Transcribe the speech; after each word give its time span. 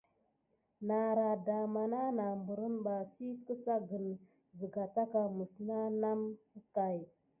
Nara 0.87 1.29
dama 1.45 1.83
nana 1.87 2.25
perine 2.45 2.79
ba 2.85 2.95
si 3.13 3.27
kusakane 3.45 4.13
siga 4.57 4.85
takà 4.95 5.21
mis 5.37 5.53
ne 5.67 5.79
nane 6.01 6.27
sickai. 6.49 6.99